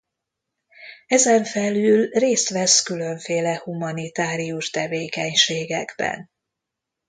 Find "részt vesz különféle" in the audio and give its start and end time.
2.09-3.61